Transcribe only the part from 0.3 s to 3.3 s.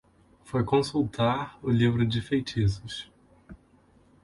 Foi consultar o livro de feitiços